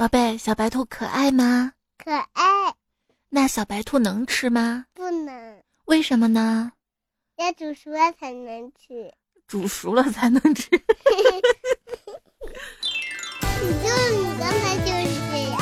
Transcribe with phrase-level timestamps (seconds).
[0.00, 1.72] 宝贝，小白兔可爱吗？
[2.02, 2.74] 可爱。
[3.28, 4.86] 那小白兔能吃吗？
[4.94, 5.62] 不能。
[5.84, 6.72] 为什么呢？
[7.36, 9.12] 要煮熟了才能吃。
[9.46, 10.70] 煮熟了才能吃。
[13.60, 15.60] 你就你刚才就是这样。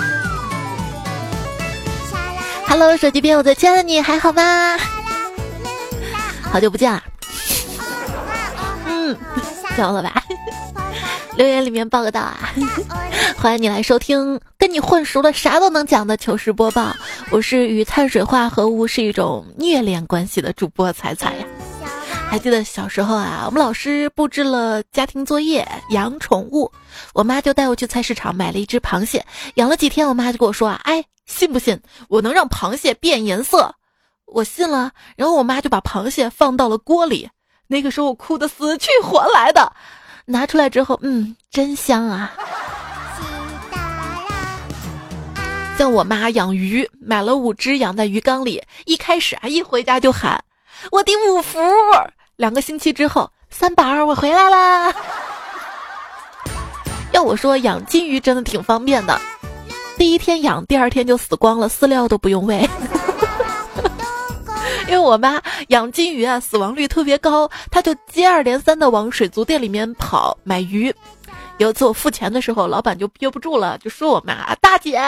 [2.69, 4.79] Hello，手机边我最亲爱的你还好吗？
[6.45, 7.03] 好久不见了。
[8.87, 9.19] 嗯，
[9.77, 10.18] 笑了吧？
[11.39, 12.53] 留言里面报个到啊！
[13.39, 16.93] 欢迎你来收听，跟你混熟了啥都能讲的糗事播报。
[17.31, 21.47] 我是与碳水化合物是一种虐恋关系的主播彩彩呀。
[22.29, 26.73] 还记得小时候啊，我们老师布置了家庭作业，养宠物，
[27.15, 29.25] 我妈就带我去菜市场买了一只螃蟹，
[29.55, 33.73] 养了几天，我妈就跟我说啊，哎，信不信我能让螃蟹变颜色？
[34.27, 37.31] 我信了，然后我妈就把螃蟹放到了锅里，
[37.69, 39.73] 那个时候我哭得死去活来的。
[40.31, 42.31] 拿出来之后，嗯，真香啊！
[45.79, 48.63] 像我妈养鱼，买了五只养在鱼缸里。
[48.85, 50.39] 一开始啊，一回家就喊
[50.93, 51.59] 我的五福。
[52.37, 54.93] 两个星期之后，三宝儿我回来啦。
[57.13, 59.19] 要我说，养金鱼真的挺方便的，
[59.97, 62.69] 第一天养，第二天就死光了，饲料都不用喂。
[64.91, 70.95] 因为我妈养金鱼啊，死亡率特别高，她就接二连三的往水族店里面跑买鱼。
[71.59, 74.99] 有一次我付钱的时候，老板就憋不住了，就说我妈：“大姐，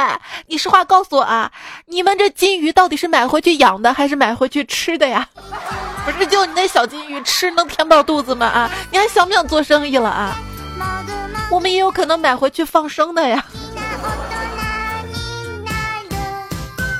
[0.49, 1.51] 你实话告诉我啊，
[1.87, 5.27] 你们这金鱼到底是买回去养的，还是买回去吃的呀？
[6.05, 8.47] 不是就你那小金鱼吃能填饱肚子吗？
[8.47, 10.37] 啊，你还想不想做生意了啊？
[11.51, 13.45] 我们也有可能买回去放生的呀。”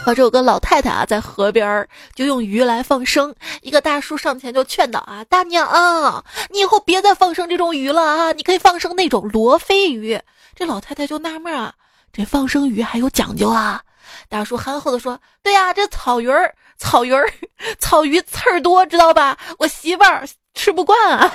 [0.05, 3.35] 话说有个老太太啊，在河边儿就用鱼来放生。
[3.61, 10.19] 一个大叔上前就劝导啊：“大娘，你以后别再放生这种鱼了啊，你可以放生那种罗非鱼。”
[10.57, 11.75] 这老太太就纳闷啊
[12.13, 13.83] ：“这放生鱼还有讲究啊？”
[14.29, 17.31] 大叔憨厚的说：“对呀，这草鱼儿，草鱼儿，
[17.79, 19.37] 草鱼刺儿多，知道吧？
[19.59, 21.31] 我媳妇儿吃不惯啊。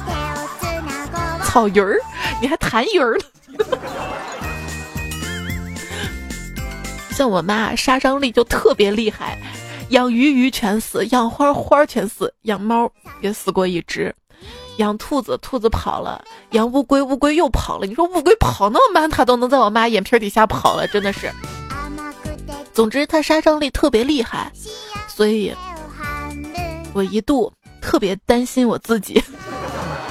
[1.44, 2.00] ”草鱼儿，
[2.40, 3.24] 你还弹鱼儿呢？
[7.20, 9.38] 像我妈杀伤力就特别厉害，
[9.90, 14.14] 养鱼鱼全死，养花花全死，养猫也死过一只，
[14.78, 17.86] 养兔子兔子跑了，养乌龟乌龟又跑了。
[17.86, 21.30] 你说乌龟跑那么慢，它都能在我妈眼皮底下跑了，真的是。
[22.72, 24.50] 总之，它杀伤力特别厉害，
[25.06, 25.54] 所以，
[26.94, 27.52] 我一度
[27.82, 29.22] 特别担心我自己，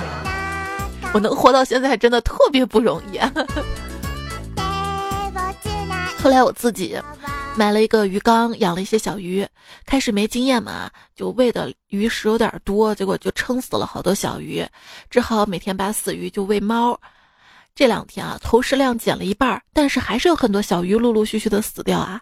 [1.12, 3.20] 我能活到现在真的特别不容易。
[6.22, 7.00] 后来我自己
[7.56, 9.48] 买了一个鱼缸，养了一些小鱼。
[9.86, 14.66] 开始没经验嘛，就喂的鱼食有点多，结果就撑死了好多小鱼，
[15.10, 17.00] 只好每天把死鱼就喂猫。
[17.74, 22.22] 这两天啊，投食量减了一半，但是还是有很多小鱼陆陆续续的死掉啊。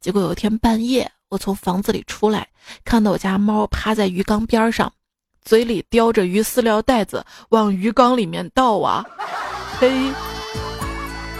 [0.00, 2.46] 结果有一天半夜，我从房子里出来，
[2.84, 4.92] 看到我家猫趴在鱼缸边上，
[5.42, 9.02] 嘴里叼着鱼饲料袋子往鱼缸里面倒啊，
[9.80, 10.12] 嘿。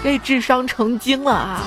[0.05, 1.67] 这智商成精了啊！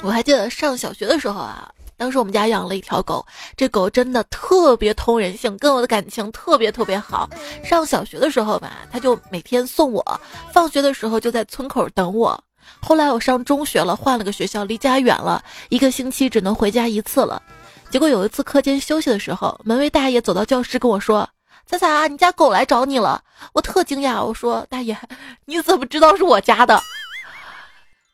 [0.00, 7.28] 我还记得上小学的时候啊，当时我们家养了一条狗，这狗真的特别通人性，跟我的感情特别特别好。
[7.62, 10.20] 上小学的时候吧，它就每天送我，
[10.54, 12.42] 放学的时候就在村口等我。
[12.80, 17.42] 后来我上中学了，换了个学校，离家远了，一个星期只能回家一次了。
[17.90, 21.28] 结果有一次课间休息的时候，门卫大爷走到教室跟我说
[21.68, 23.22] ：“彩彩啊，你家狗来找你了。”
[23.52, 24.96] 我特惊讶，我说：“大爷，
[25.44, 26.80] 你怎么知道是我家的？”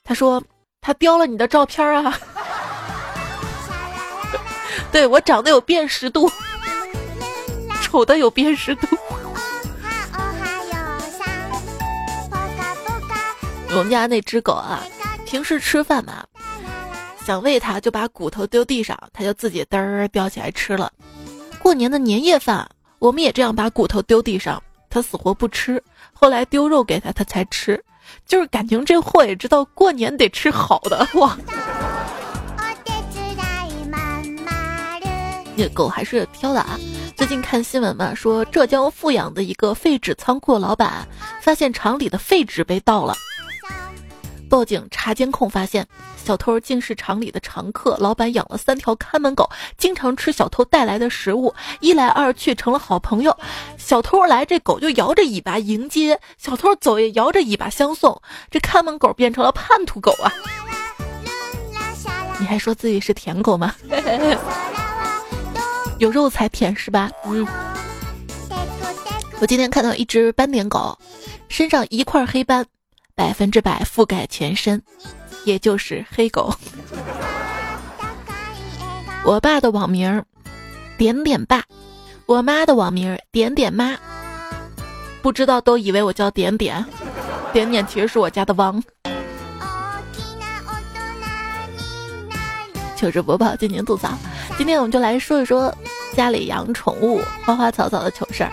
[0.06, 0.42] 他说
[0.82, 2.18] ：“他叼了你的照片啊，
[4.92, 6.30] 对我长得有辨识度，
[7.82, 8.86] 丑的有辨识度。”
[13.70, 14.84] 我们家那只狗啊，
[15.24, 16.22] 平时吃饭嘛，
[17.24, 20.92] 想喂它就把骨头丢地上，它就自己嘚儿叼起来吃了。
[21.58, 25.82] 过年的年夜饭，我们也这样把骨头丢地上，它死活不吃。
[26.12, 27.82] 后来丢肉给它，它才吃。
[28.26, 31.36] 就是感情这货也知道过年得吃好的 哇！
[35.56, 36.78] 那狗还是挑的啊。
[37.16, 41.06] 最近看新闻嘛，说浙江富阳的一个废纸仓库老板
[41.40, 43.14] 发现厂里的废纸被盗了，
[44.48, 45.86] 报警查监控发现
[46.24, 47.96] 小偷竟是厂里的常客。
[47.98, 53.36] 老板养了三条看门狗，经常吃小偷带来的食物，一来二去成了好朋友。
[53.76, 58.20] 小偷来，这狗就摇着尾巴迎接；小偷走也摇着尾巴相送。
[58.50, 60.32] 这看门狗变成了叛徒狗啊！
[62.38, 63.74] 你还说自己是舔狗吗？
[65.98, 67.10] 有肉才舔是吧？
[67.26, 67.46] 嗯。
[69.40, 70.96] 我今天看到一只斑点狗，
[71.48, 72.64] 身上一块黑斑，
[73.16, 74.82] 百分之百覆盖全身，
[75.44, 76.52] 也就是黑狗。
[79.24, 80.22] 我爸的网名
[80.98, 81.62] 点点爸，
[82.26, 83.96] 我妈的网名点点妈，
[85.22, 86.84] 不知道都以为我叫点点，
[87.52, 88.82] 点点其实是我家的汪。
[92.96, 94.10] 糗事播报，尽情吐槽。
[94.58, 95.72] 今天我们就来说一说
[96.14, 98.50] 家里养宠物花花草草的糗事儿，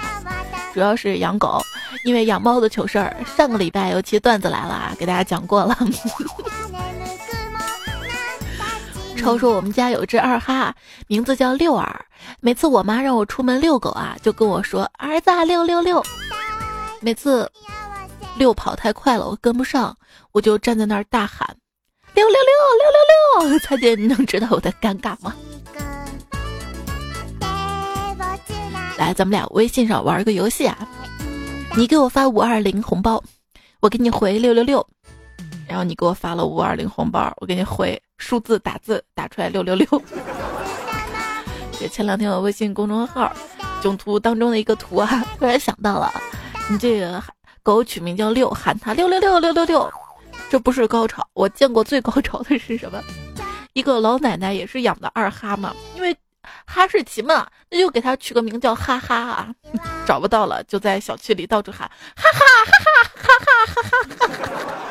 [0.74, 1.62] 主要是养狗，
[2.06, 5.78] 因为养猫的糗事儿上个礼拜有期段子来了啊，给大家讲过了。
[9.18, 10.74] 超说我们家有只二哈，
[11.08, 12.06] 名字叫六儿。
[12.40, 16.04] 每次我妈让我出门遛狗啊，就跟我说：“儿子六六六。”
[17.02, 17.52] 每次
[18.38, 19.96] 遛跑太快了，我跟不上，
[20.32, 21.56] 我就站在那儿大喊
[22.16, 22.42] ：“六六六
[22.80, 25.36] 六六六！”蔡姐，你 能知道我的尴尬吗？
[29.02, 30.78] 来，咱们俩微信上玩个游戏啊！
[31.76, 33.20] 你给我发五二零红包，
[33.80, 34.88] 我给你回六六六。
[35.68, 39.88] 然后你给我发了五二零红包，我给你回数字打字打出来六六六。
[41.80, 43.36] 这前两天我微信公众号
[43.82, 46.14] 囧图当中的一个图啊， 突然想到了，
[46.70, 47.24] 你这个
[47.64, 49.92] 狗取名叫六，喊它六六六六六六，
[50.48, 51.28] 这不是高潮。
[51.34, 53.02] 我见过最高潮的是什么？
[53.74, 56.16] 一个老奶奶也是养的二哈嘛，因为
[56.66, 59.54] 哈士奇嘛，那就给它取个名叫哈哈啊。
[60.06, 64.72] 找不到了，就在小区里到处喊哈哈哈哈哈哈哈哈哈哈。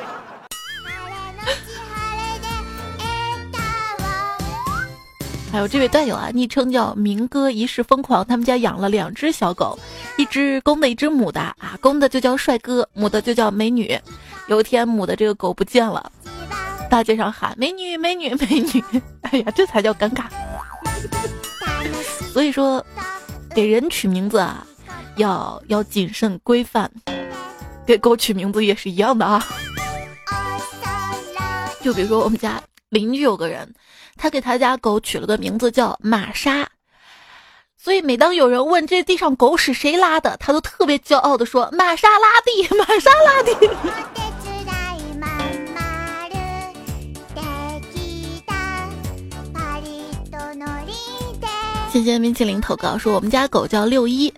[5.52, 9.76] 还有这位段友啊，昵称叫明哥一世疯狂，他们家养了两只小狗，
[10.16, 13.98] 一只公的，一只母的啊，公的就叫帅哥，母的就叫美女。
[14.46, 16.12] 有一天母的这个狗不见了，
[16.88, 18.84] 大街上喊美女美女美女，
[19.22, 20.26] 哎呀，这才叫尴尬。
[22.32, 22.84] 所以说，
[23.54, 24.66] 给人取名字啊，
[25.16, 26.90] 要要谨慎规范，
[27.86, 29.44] 给狗取名字也是一样的啊。
[31.82, 33.72] 就比如说我们家邻居有个人。
[34.22, 36.68] 他给他家狗取了个名字叫玛莎，
[37.78, 43.56] 所以每当有人问这地上狗屎谁拉的，他都特别骄傲的说：“玛莎拉蒂，玛莎拉蒂。”
[51.92, 54.32] 谢谢冰淇淋投稿说：“我们家狗叫六一，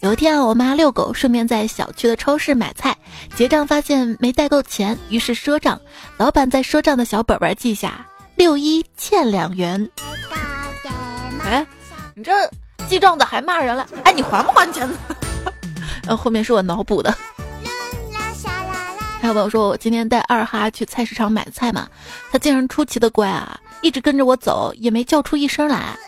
[0.00, 2.94] 有一天啊，我妈遛狗，顺便在小区的超市买菜，
[3.34, 5.80] 结账发现没带够钱，于是赊账，
[6.18, 8.06] 老板在赊账的小本本记下。”
[8.36, 9.90] 六一欠两元，
[11.42, 11.66] 哎，
[12.14, 12.32] 你这
[12.86, 13.86] 记账的还骂人了？
[14.04, 14.98] 哎，你还不还钱呢？
[16.04, 17.14] 然 后后面是我脑补的。
[19.20, 21.88] 还有朋友说，我今天带二哈去菜市场买菜嘛，
[22.30, 25.98] 他竟然出奇的乖啊，一直跟着我走，也没叫出一声来。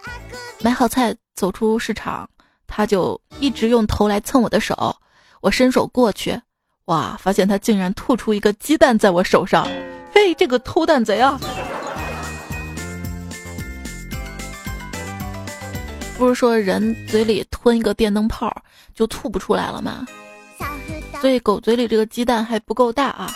[0.62, 2.28] 买好菜走出市场，
[2.68, 4.96] 他就一直用头来蹭我的手。
[5.40, 6.40] 我伸手过去，
[6.84, 9.66] 哇，发现他竟然吐出一个鸡蛋在我手上。
[10.14, 11.40] 嘿，这个偷蛋贼啊！
[16.16, 18.54] 不是说人嘴里吞一个电灯泡
[18.94, 20.06] 就吐不出来了吗？
[21.20, 23.34] 所以狗嘴里这个鸡蛋还不够大啊！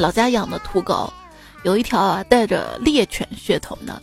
[0.00, 1.12] 老家养的土狗，
[1.64, 4.00] 有一条啊带着猎犬血统的。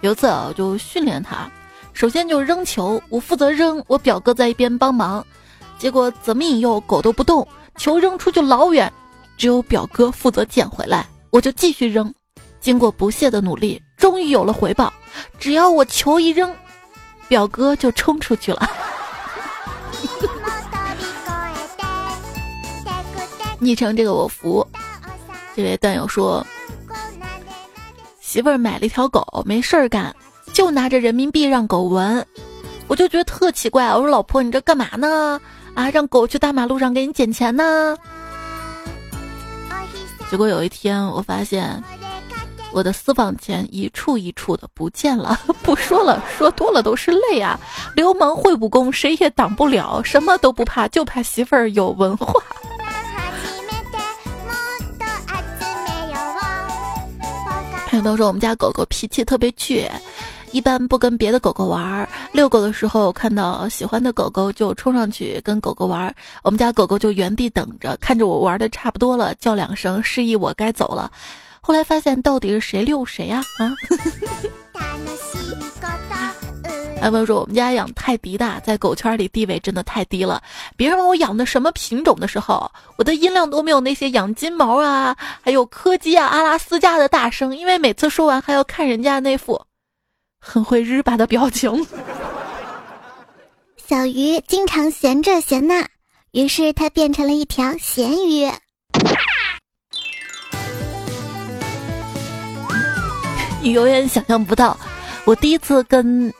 [0.00, 1.50] 有次啊，我就训练它，
[1.92, 5.24] 首先就扔球，我负责扔，我表哥在一边帮忙。
[5.78, 7.46] 结果怎么引诱狗都不动，
[7.76, 8.92] 球扔出去老远。
[9.36, 12.12] 只有表哥负责捡回来，我就继续扔。
[12.60, 14.92] 经过不懈的努力，终于有了回报。
[15.38, 16.54] 只要我球一扔，
[17.28, 18.70] 表哥就冲出去了。
[23.58, 24.66] 昵称这个我服。
[25.60, 26.42] 这位段友说，
[28.18, 30.16] 媳妇儿买了一条狗，没事儿干，
[30.54, 32.26] 就拿着人民币让狗闻。
[32.86, 35.38] 我就觉得特奇怪，我说老婆，你这干嘛呢？
[35.74, 37.94] 啊，让狗去大马路上给你捡钱呢？
[40.30, 41.84] 结果有一天，我发现
[42.72, 45.38] 我的私房钱一处一处的不见了。
[45.62, 47.60] 不说了，说多了都是泪啊！
[47.94, 52.32] 流氓会武功，谁也挡不了，什么都不怕，就怕媳妇儿有文化。
[57.90, 59.90] 朋友都说我们家狗狗脾气特别倔。
[60.52, 71.10] 一般不跟别的狗狗玩，遛狗的时候看到喜欢的狗狗就冲上去跟狗狗玩，我们家狗狗就原地等着，看着我玩的差不多了，叫两声示意我该走了。
[71.60, 73.42] 后来发现到底是谁遛谁呀？
[73.58, 73.74] 啊！
[77.00, 80.42] 还朋友说我们家养泰迪的，在狗圈里地位真的太低了。
[80.76, 89.58] 别人问我养的什么品种的时候，我的音量都没有那些养金毛啊，还有柯基啊、阿拉斯加的大声，因为每次说完还要看人家那副。
[90.38, 91.86] 很会日吧的表情。
[93.88, 95.86] 小鱼经常闲这闲那，
[96.32, 98.46] 于是它变成了一条咸鱼。
[103.62, 104.78] 你永远想象不到，
[105.24, 106.32] 我第一次跟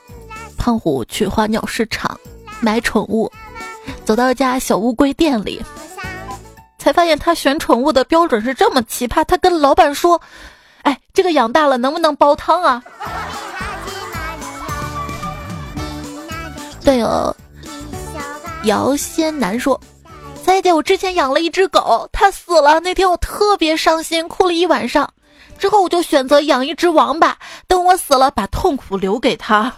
[0.61, 2.15] 胖虎去花鸟市场
[2.59, 3.31] 买宠物，
[4.05, 5.59] 走到一家小乌龟店里，
[6.77, 9.25] 才发现他选宠物的标准是这么奇葩。
[9.25, 10.21] 他跟老板说
[10.83, 12.83] ：“哎，这个养大了能不能煲汤啊？”
[16.85, 17.35] 段友
[18.65, 19.81] 姚仙南说
[20.45, 25.11] ：“三姐，我之前养了一只狗，它死了，那天我特别伤心，哭了一晚上。”
[25.57, 27.35] 之后我就选择养一只王八，
[27.67, 29.73] 等我死了，把痛苦留给他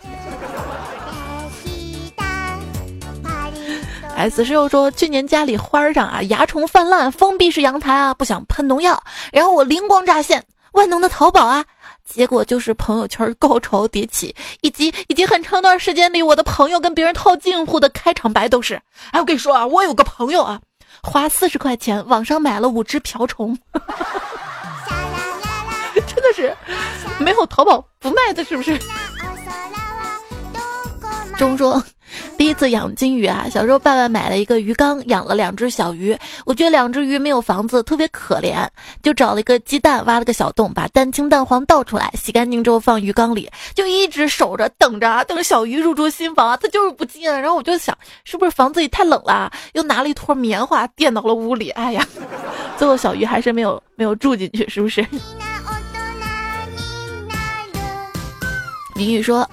[4.16, 4.24] 他。
[4.24, 10.44] S 室友说，去年家里花上啊蚜虫泛滥，封闭式阳台啊，不想喷农药，然后我灵光乍现，
[10.74, 11.66] 万能的淘宝啊，
[12.08, 18.76] 结果就是朋友圈高潮迭起，以及以及很长段时间里，我的朋友跟别人套近乎的开场白都是，
[19.12, 20.60] 哎，我跟你说啊，我有个朋友啊，
[21.02, 23.58] 花四十块钱网上买了五只瓢虫。
[25.94, 26.56] 真的是
[27.20, 28.78] 没有淘宝不卖的，是不是？
[31.38, 31.82] 中说，
[32.38, 36.18] 第一次养金鱼啊，小时候爸爸买了一个鱼缸，养了两只小鱼。
[36.46, 38.68] 我觉得两只鱼没有房子，特别可怜，
[39.02, 46.58] 就找了一个鸡蛋，挖了个小洞，把蛋清蛋黄倒出来，洗干净之后放鱼缸里，就一直守着，等着等小鱼入住新房啊。
[46.58, 47.24] 它就是不进。
[47.24, 49.52] 然后我就想，是不是房子里太冷了？
[49.74, 51.70] 又拿了一坨棉花垫到了屋里。
[51.72, 52.08] 哎呀，
[52.78, 55.06] 最后小鱼还是没有没有住进去，是不是？
[58.96, 59.50] 明宇说：“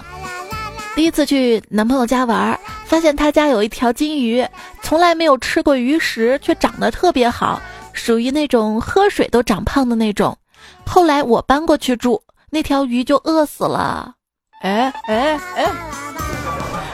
[0.95, 4.45] 第一次去男朋友家玩，发现他家有一条金鱼，
[4.81, 7.61] 从来没有吃过鱼食，却长得特别好，
[7.93, 10.37] 属于那种喝水都长胖的那种。
[10.85, 14.13] 后来我搬过去住，那条鱼就饿死了。
[14.61, 15.71] 哎哎哎！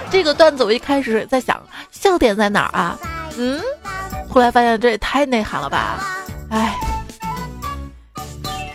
[0.09, 1.61] 这个段子我一开始在想
[1.91, 2.97] 笑点在哪儿啊？
[3.37, 3.59] 嗯，
[4.29, 5.99] 后来发现这也太内涵了吧？
[6.49, 6.77] 哎，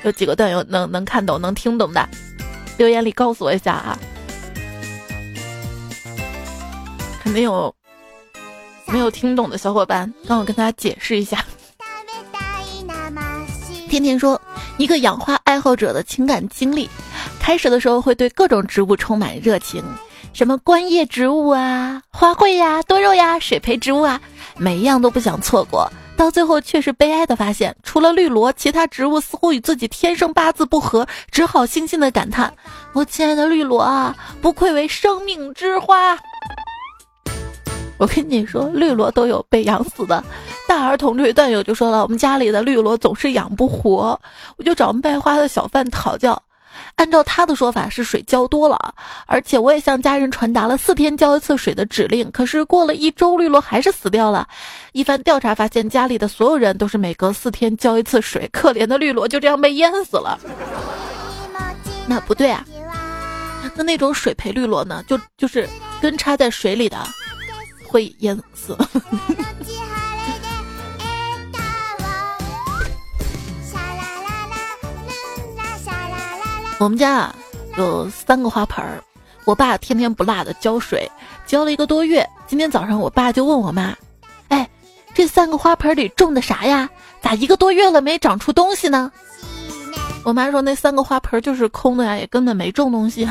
[0.03, 2.07] 有几个段友能能看懂、能听懂的？”
[2.77, 3.99] 留言里告诉我一下啊，
[7.23, 7.73] 肯定有
[8.87, 11.45] 没有听懂的小伙伴，让我跟大家解释一下。
[13.89, 14.41] 天天说
[14.77, 16.91] 一个养花爱好者的情感经历，
[17.39, 19.85] 开始的时候会对各种植物充满热情，
[20.33, 24.21] 什么观叶植物啊、花卉呀、多肉呀、水培植物啊，
[24.57, 25.89] 每一样都不想错过。
[26.17, 32.53] 到最后却是悲哀的发现，除了绿萝，其他植物似乎与自己天生八字不合，只好悻悻的感叹
[32.93, 36.19] ：“我亲爱的绿萝啊，不愧为生命之花。”
[37.99, 40.23] 我跟你说，绿萝都有被养死的。
[40.67, 44.19] 大儿童这位段友就说了：“我们家里的绿萝总是养不活，
[44.57, 46.41] 我就找卖花的小贩讨教。”
[46.97, 48.95] 按照他的说法是水浇多了，
[49.27, 52.31] 而且我也向家人传达了四天浇一次水的指令。
[52.31, 54.49] 可是过了一周，绿萝还是死掉了。
[54.93, 60.39] 一番调查发现，家里的所有人都是每隔四天浇一次水，可怜的绿萝就这样被淹死了。
[62.07, 62.65] 那不对啊，
[63.77, 65.05] 那那种水培绿萝呢？
[65.07, 65.69] 就就是
[66.01, 66.97] 根插在水里的，
[67.93, 68.77] 会淹死。
[76.81, 77.37] 我们家啊
[77.77, 79.01] 有三个花盆儿，
[79.45, 81.09] 我爸天天不落的浇水，
[81.47, 82.29] 浇了一个多月。
[82.49, 83.95] 今天早上我爸就问我妈
[84.49, 84.69] ：“哎，
[85.15, 86.89] 这三个花盆里种的啥呀？
[87.21, 89.13] 咋一个多月了没长出东西呢？”
[90.25, 93.29] 我妈说：“那三个花盆就是空的呀，也根本没种东西。”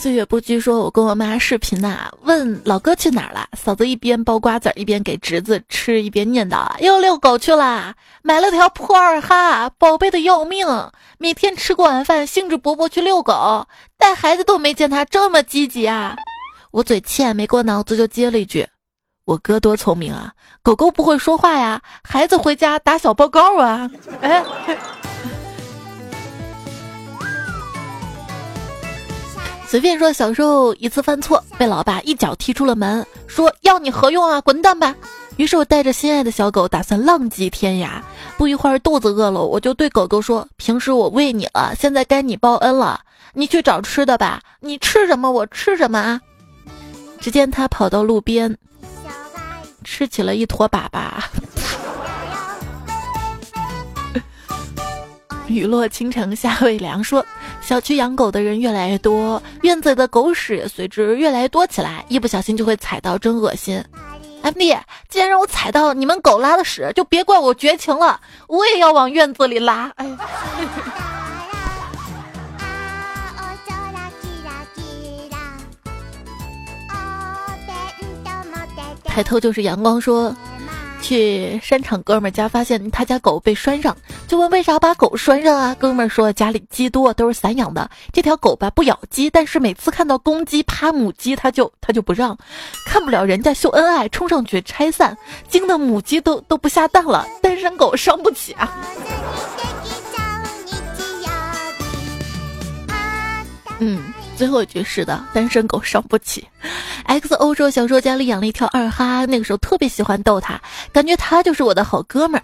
[0.00, 3.46] 岁月不居说：“我跟我妈视频呐，问老哥去哪儿了。
[3.54, 7.92] 嫂子一边剥瓜子儿一边给侄子吃，一边念叨：又遛狗去了，
[8.22, 10.66] 买了条破二哈，宝贝的要命。
[11.18, 13.66] 每天吃过晚饭，兴致勃勃去遛狗，
[13.98, 16.16] 带孩子都没见他这么积极啊。
[16.70, 18.66] 我嘴欠，没过脑子就接了一句：
[19.26, 23.90] 我哥多聪明啊，狗狗不会说话呀，孩子回家打小报告啊。
[24.22, 24.42] 哎。”
[29.70, 34.96] 随便说，小时候一次犯错，被老爸一脚踢出了门，说要你何用啊，滚蛋吧！
[35.36, 38.02] 于是我带着心爱的小狗，打算浪迹天涯。
[38.36, 43.00] 不一会儿，肚子饿了，我就对狗狗说：“平时我喂你了，现在该你报恩了，
[43.32, 44.42] 你去找吃的吧。
[44.58, 46.20] 你吃什么，我吃什么啊！”
[47.20, 48.58] 只见它跑到路边，
[49.84, 51.12] 吃起了一坨粑粑。
[55.46, 57.24] 雨落倾城夏未凉，说。
[57.70, 63.80] 小区养狗的人越来越多，院子里的狗屎也随之越来越多起来，一不小心就会踩到，真恶心。
[64.42, 64.76] M D，
[65.08, 69.92] 既然让我踩到你们狗拉的屎，就别怪我绝情了，我也要往院子里拉。
[69.94, 70.10] 哎，
[79.04, 80.34] 抬头就是阳光，说。
[81.02, 83.96] 去山场哥们家，发现他家狗被拴上，
[84.28, 85.74] 就问为啥把狗拴上啊？
[85.74, 87.90] 哥们说家里鸡多，都是散养的。
[88.12, 92.36] 这条狗吧不咬鸡，但是每次看到公鸡趴母鸡，他就 他就不让，
[92.86, 95.16] 看不了人家秀恩爱，冲上去拆散，
[95.48, 97.26] 惊得母鸡都都不下蛋了。
[97.42, 98.70] 单身狗伤不起啊。
[103.80, 104.19] 嗯。
[104.40, 106.48] 最后一句是的，单身狗伤不起。
[107.04, 110.58] X O 说小时候家里养了一条二哈，那个时候特别喜欢逗它，
[110.94, 112.42] 感觉它就是我的好哥们儿。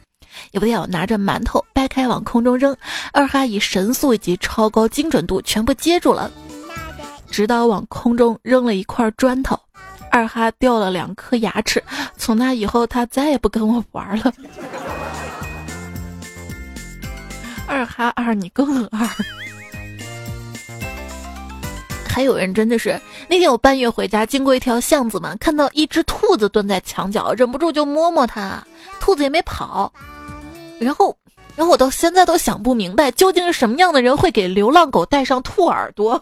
[0.51, 2.77] 有天我拿着馒头掰开往空中扔，
[3.15, 6.31] 二哈以神速以及超高精准度全部接住了，
[7.31, 9.59] 直到往空中扔了一块砖头，
[10.11, 11.83] 二哈掉了两颗牙齿。
[12.19, 14.31] 从那以后，它再也不跟我玩了。
[17.67, 19.09] 二哈二，你更二。
[22.17, 28.67] 还有人真的是，那天我半夜回家，经过一条巷子嘛，看到一只兔子蹲在墙角，忍不住就摸摸它，
[28.99, 29.93] 兔子也没跑。
[30.81, 31.15] 然后，
[31.55, 36.19] 然后我到现在都想不明白，究竟是什么样的人会给流浪狗戴上兔耳朵？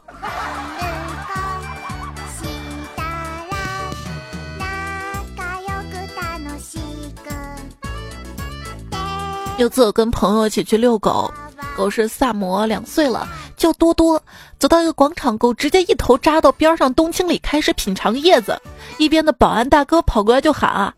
[9.58, 11.32] 有次我跟朋友一起去遛狗，
[11.76, 13.28] 狗是萨摩，两岁了。
[13.56, 14.22] 叫多多，
[14.58, 18.60] 走到一个广场，狗直接一头扎到边上冬青里，开始品尝叶子。
[18.98, 20.94] 一边的保安大哥跑过来就喊啊：“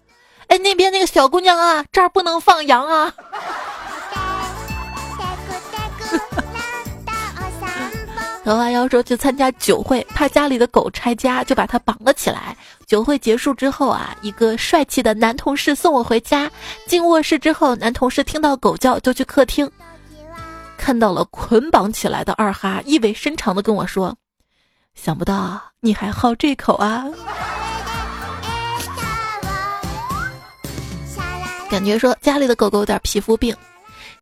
[0.48, 3.12] 哎，那边那个小姑娘啊， 这儿不能放羊啊！”
[8.44, 12.56] 何花妖说去参加酒会，怕家里的狗拆家，就把它绑了起来。
[12.86, 16.48] 酒会结束之后啊，一个帅气的男同事送我回家。
[16.86, 19.68] 进卧室之后，男同事听到狗叫，就去客厅。
[20.76, 24.16] 看到了捆绑起来的二哈，意味深长的跟我说
[24.94, 27.04] ：“想不到你还好这口啊！”
[31.68, 33.54] 感觉说家里的狗狗有点皮肤病，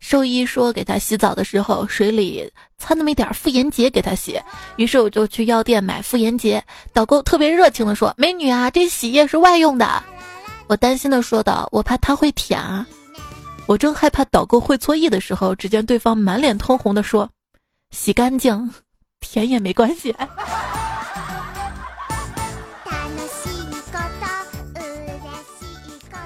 [0.00, 4.40] 兽医说给它洗澡的时候水里掺那么一点妇炎洁给它洗，
[4.76, 6.64] 于是我就去药店买妇炎洁。
[6.94, 10.02] 导购特别热情的说：“美女啊，这洗液是外用的。”
[10.66, 12.87] 我担心的说道：“我怕它会舔啊。”
[13.66, 17.29] 我正害怕导购会错意的时候，只见对方满脸通红的说
[17.90, 18.70] ：“洗干净，
[19.20, 20.14] 甜也没关系。”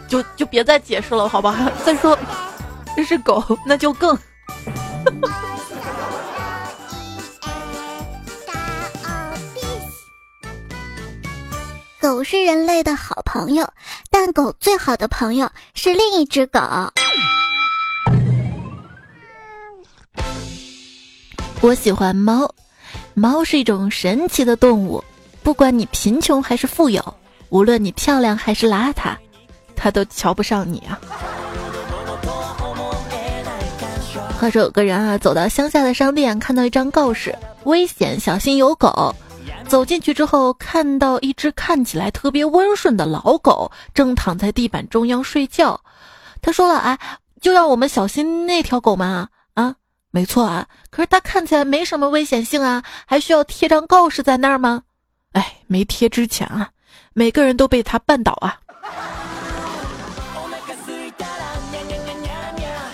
[0.09, 1.71] 就就别再解释了，好吧？
[1.85, 2.19] 再说
[2.97, 4.19] 这是狗，那就更。
[12.09, 13.69] 狗是人类的好朋友，
[14.11, 16.59] 但狗最好的朋友是另一只狗。
[21.61, 22.51] 我喜欢猫，
[23.13, 25.05] 猫是一种神奇的动物。
[25.43, 27.15] 不管你贫穷还是富有，
[27.51, 29.15] 无论你漂亮还是邋遢，
[29.77, 30.99] 它都瞧不上你啊。
[34.41, 39.15] 话说有个人啊，走到乡下的商店，看到一张告示：危险，小心有狗。
[39.69, 45.79] 走进去之后，看到一只看起来特别温顺的老狗，正躺在地板中央睡觉。
[46.41, 46.99] 他说了：“哎，
[47.41, 49.77] 就让我们小心那条狗嘛，啊？”
[50.11, 54.85] 没错啊，可是它看起来没什么危险性啊，还需要贴张告示在那儿吗？
[55.33, 56.71] 哎，没贴之前啊，
[57.13, 58.59] 每个人都被它绊倒啊。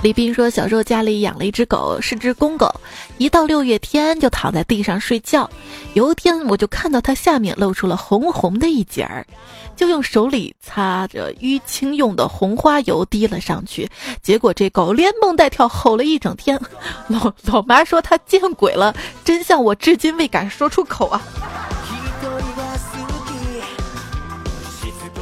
[0.05, 2.71] 李斌说，小时候家里养了一只狗，是只公狗，
[3.17, 5.49] 一到六月天就躺在地上睡觉。
[5.95, 9.27] 有一天，我就看到它下面露出了红红的一截儿，
[9.75, 13.89] 就用手里擦着淤青用的红花油滴了上去。
[14.21, 16.61] 结果这狗连蹦带跳吼了一整天。
[17.09, 21.23] 老老妈说它见鬼了，真相我至今未敢说出口啊。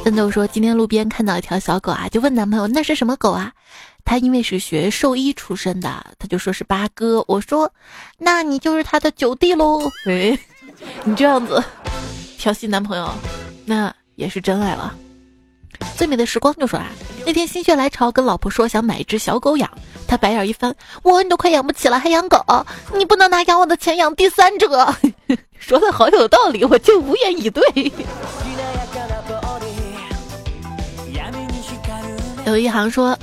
[0.03, 3.53] 奋斗说，今天路边看到一条小狗啊，就问男朋友那是什么狗啊？
[4.05, 7.23] 他因为是学兽医出身的，他就说是八哥。
[7.27, 7.71] 我说，
[8.17, 9.89] 那你就是他的九弟喽。
[10.05, 10.37] 哎，
[11.03, 11.63] 你这样子
[12.37, 13.09] 调戏男朋友，
[13.65, 14.93] 那也是真爱了。
[15.97, 16.87] 最美的时光就说啊，
[17.25, 19.69] 那天心血来潮跟老婆说想买一只小狗养，
[20.07, 22.37] 他白眼一翻，我你都快养不起了还养狗？
[22.93, 24.93] 你不能拿养我的钱养第三者。
[25.57, 27.63] 说的好有道理，我就无言以对。
[32.45, 33.17] 有一行说。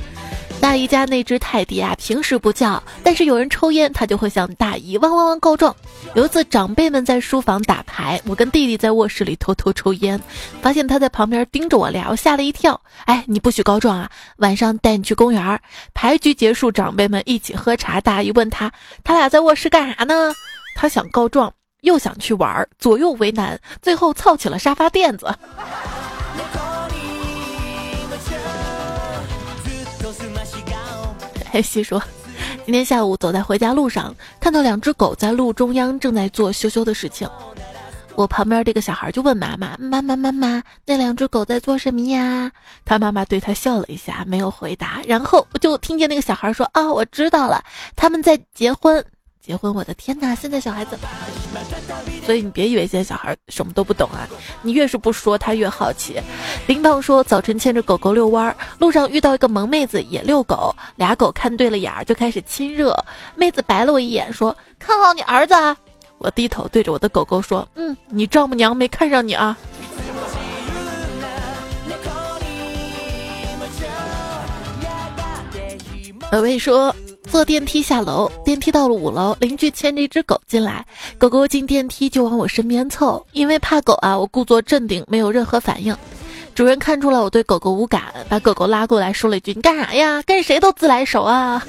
[0.61, 5.75] 大姨家那只泰迪啊，平时不叫，但是有人抽烟，它就会向大姨汪汪汪告状。
[6.15, 10.21] 有一次，长辈们在书房打牌，我跟弟弟在卧室里偷偷抽烟，
[10.61, 12.81] 发现他在旁边盯着我俩，我吓了一跳。
[13.07, 14.11] 哎，你不许告状啊！
[14.37, 15.61] 晚上带你去公园。
[15.95, 18.71] 牌局结束，长辈们一起喝茶，大姨问他，
[19.03, 20.33] 他俩在卧室干啥呢？
[20.77, 25.27] 他想告状，又想去玩，左右为难，最后凑起了沙发垫子。
[31.53, 32.01] 嘿，细说，
[32.65, 37.29] 今天下午走在回家路上，看到两只狗在路中央正在做羞羞的事情。
[38.15, 42.53] 我旁边这个小孩就问妈妈：“妈妈妈妈，那两只狗在做什么呀？”
[42.87, 45.01] 他妈妈对他笑了一下，没有回答。
[45.09, 47.65] 然后我就听见那个小孩说：“啊，我知道了，
[47.97, 49.05] 他们在结婚。
[49.43, 49.75] 结婚！
[49.75, 50.35] 我的天哪！
[50.35, 50.99] 现在小孩子，
[52.27, 54.29] 所以你别以为现在小孩什么都不懂啊，
[54.61, 56.21] 你越是不说，他越好奇。”
[56.69, 62.95] 林胖说：“早晨牵着狗狗遛弯，路上遇到一个萌妹子也遛狗，俩狗看对了眼儿就开始亲热。
[63.35, 65.75] 妹子白了我一眼说：‘看好你儿子啊！’
[66.19, 69.57] 我低头对着我的狗狗说：‘嗯，你丈母娘没看上你啊。’
[76.31, 76.95] 小薇说。”
[77.31, 80.85] 坐电梯下楼，电梯到了五楼，邻居牵着一只狗进来，
[81.17, 85.97] 狗狗进电梯就往我身边凑，因为怕狗啊，我故作镇定，没有任何反应。
[86.57, 90.23] 主人看出了我对狗狗无感，把狗狗拉过来说了一句：“你干啥呀？
[90.27, 91.65] 跟谁都自来熟啊！”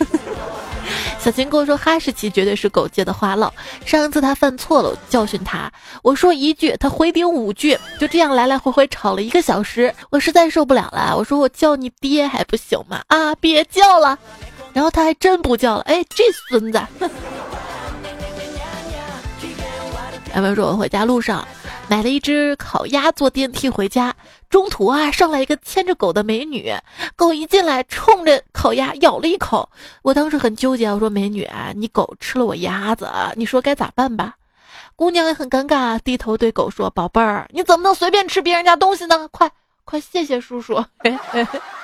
[1.22, 3.54] 小琴跟我说，哈士奇绝对是狗界的花唠。
[3.86, 5.72] 上一次他犯错了，教训他，
[6.02, 13.04] 我说一句，他回顶五句，就这样来来回回吵了一个小时，我实在受不了了，我说我叫你爹还不行吗？
[13.08, 14.18] 啊，别叫了。
[14.74, 16.82] 然后他还真不叫了，哎，这孙子！
[20.34, 21.46] 他们说我回家路上
[21.90, 24.16] 买了一只烤鸭，坐电梯回家，
[24.50, 26.74] 中途啊上来一个牵着狗的美女，
[27.18, 29.70] 狗一进来冲着烤鸭咬了一口，
[30.02, 34.36] 我当时很纠结，我说美女啊，你狗吃了我鸭子，你说该咋办吧？
[34.96, 39.28] 姑娘也很尴尬，低头对狗说：“宝贝儿，你怎么能随便吃别人家东西呢？
[39.32, 39.52] 快
[39.84, 40.82] 快谢谢叔叔。”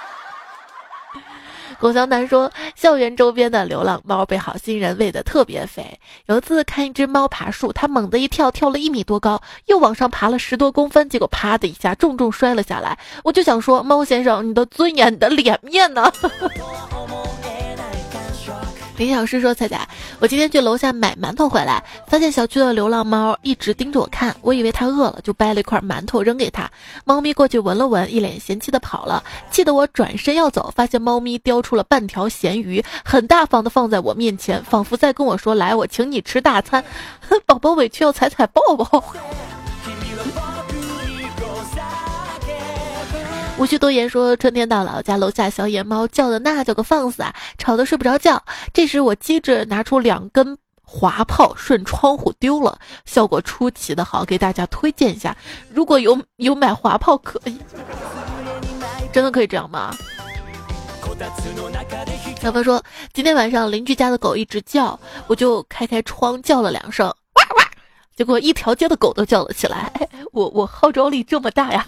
[1.80, 6.00] 龚小南说：“校园周边的流浪猫被好心人喂的特别肥。
[6.26, 12.98] 有一次看一只猫爬树，它猛地一跳，跳了一米多高，又往上爬了十多公分，结果啪的一下重重摔了下来。
[13.24, 16.12] 我就想说，猫先生，你的尊严，你的脸面呢？”
[18.98, 19.88] 林小诗说：“彩彩，
[20.20, 26.70] 我今天去楼下买馒头回来，发现小区的流浪猫一直盯着我看，我以为它饿了，就掰了一块馒头扔给它。
[27.06, 36.84] 猫咪过去闻了闻，一脸嫌弃的跑了，气得我转身要走，发现猫咪叼出了半条咸鱼，很大方的放在我面前，仿佛在跟我说：‘来，我请你吃大餐。
[37.46, 39.04] ’宝宝委屈要彩彩抱抱。”
[43.58, 48.44] 无需多言，说春天到了，我家楼下小野猫叫的那叫个放肆啊，吵得睡不着觉。
[48.72, 55.36] 这时我机智拿出两根滑炮，顺窗户丢了，效果出奇的好，给大家推荐一下。
[55.74, 57.58] 如果有有买滑炮可以，
[59.12, 59.92] 真的可以这样吗？
[62.40, 67.72] 小朋说今天晚上邻居家的狗一直叫，我就开开窗叫了两声，哇哇，
[68.16, 69.92] 结果一条街的狗都叫了起来。
[70.32, 71.88] 我我号召力这么大呀！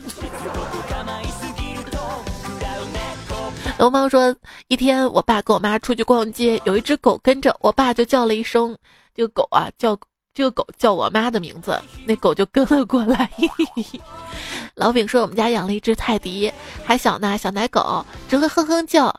[3.79, 4.35] 龙猫说
[4.67, 8.75] ：“一天，我爸跟我妈出去逛街，有一只狗跟着，我爸就叫了一声，
[9.15, 9.97] 这个狗啊叫
[10.33, 13.31] 这个狗叫我妈的名字，那狗就跟了过来。
[14.75, 16.51] ”老饼说：“我们家养了一只泰迪，
[16.83, 19.17] 还小呢，小奶狗，只会哼哼叫。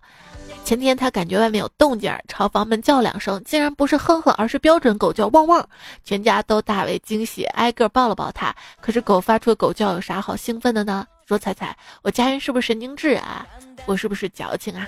[0.63, 5.67] 前天他感觉外面有动静，朝房门叫两声，竟然不是哼哼，而是标准狗叫汪汪，
[6.05, 8.55] 全家都大为惊喜，挨个抱了抱它。
[8.83, 11.07] 可是狗发出的狗叫有啥好兴奋的呢？
[11.31, 13.47] 说彩彩，我家人是不是神经质啊？”
[13.87, 14.85] 我是不是矫情啊？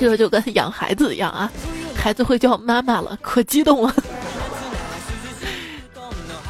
[0.00, 1.52] 这个就跟养孩子一样啊，
[1.94, 3.94] 孩子会叫妈妈了，可激动了。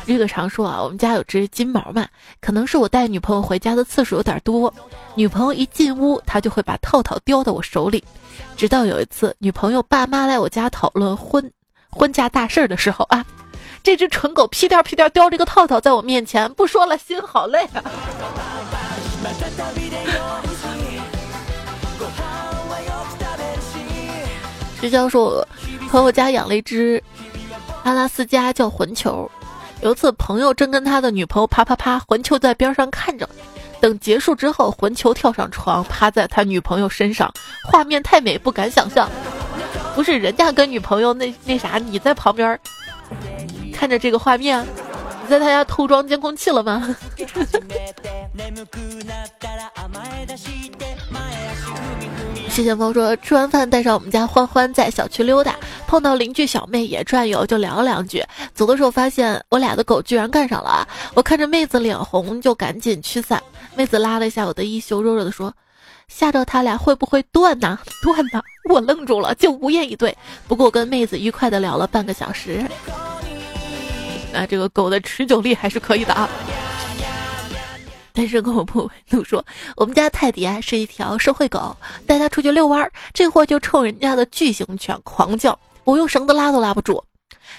[0.06, 2.06] 这个常说啊，我们家有只金毛嘛，
[2.40, 4.72] 可能是我带女朋友回家的次数有点多，
[5.16, 8.04] 女朋友一进屋，它就会把套套叼到我手里。
[8.56, 11.52] 直到有一次，女朋友爸妈来我家讨论婚
[11.90, 13.26] 婚嫁大事的时候啊。
[13.82, 17.82] 这只蠢狗屁颠屁颠叼着个套套在我面前，不说了，心好累啊！
[24.80, 25.48] 学校说，我
[25.88, 27.02] 朋友家养了一只
[27.82, 29.28] 阿拉斯加叫混球。
[29.80, 33.28] 有一次朋友正跟他的女朋友啪啪啪，混球在边上看着。
[33.80, 37.32] 等结束之后，混球跳上床，趴在他女朋友身上，
[37.64, 39.10] 画面太美，不敢想象。
[39.96, 42.58] 不是人家跟女朋友那那啥，你在旁边。
[43.82, 44.64] 看着这个画面，
[45.24, 46.96] 你在他家偷装监控器了吗？
[52.48, 55.56] 谢谢猫说，吃完饭带上我们家欢欢在小区溜达，
[55.88, 58.24] 碰到邻居小妹也转悠，就聊了两句。
[58.54, 63.42] 走的时候发现我俩的狗居然干上了，我看着妹子脸红，就赶紧驱散。
[63.74, 65.52] 妹子拉了一下我的衣袖，弱弱的说
[66.06, 67.76] ：“吓着他俩会不会断呢？
[68.00, 68.40] 断呢！”
[68.70, 70.16] 我愣住了，就无言以对。
[70.46, 72.64] 不过我跟妹子愉快的聊了半个小时。
[74.32, 76.28] 那这个狗的持久力还是可以的啊。
[78.14, 79.42] 单身狗不怒说
[79.74, 81.74] ：“我们家泰迪啊是一条社会狗，
[82.06, 87.02] 带它出去遛弯儿，这货就冲人家的巨型犬狂叫，我用绳子拉都拉不住，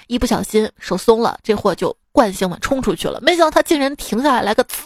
[0.06, 3.20] 一不小心手松了，这货就惯性的冲出去了。
[3.20, 4.78] 没想到他竟然停下来，来个滋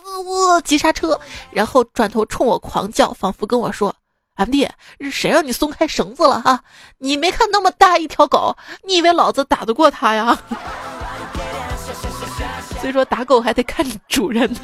[0.63, 1.19] 急刹车，
[1.52, 3.93] 然后转头冲我狂叫，仿佛跟我说
[4.36, 4.69] ：‘M D，
[5.12, 6.63] 谁让你松开绳子了哈？
[7.00, 10.39] 你没看那么大一条狗，你以为老子打得过它呀？’”
[12.80, 14.60] 所以说打狗还得看主人呢。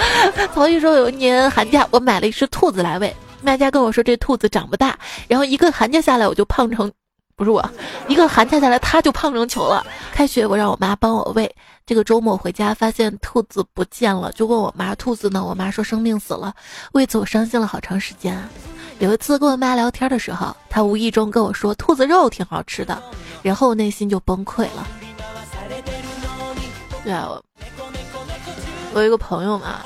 [0.54, 4.96] 曹毅说有一年寒假我买了一只兔子来喂，卖家跟我说这兔子长不大，
[5.28, 6.90] 然后一个寒假下来我就胖成，
[7.36, 7.62] 不是我，
[8.08, 9.84] 一个寒假下来它就胖成球了。
[10.12, 11.52] 开学我让我妈帮我喂，
[11.84, 15.44] 这个周末回家发现兔子不见了，就问我妈兔子呢？
[15.44, 16.54] 我妈说生病死了。
[16.92, 18.38] 为此我伤心了好长时间。
[19.00, 23.02] 有一次跟我妈聊天的时候，她无意中跟我说兔子肉挺好吃的，
[23.42, 24.86] 然后我内心就崩溃了。
[27.02, 27.28] 对啊。
[28.94, 29.80] 我有一个朋友嘛，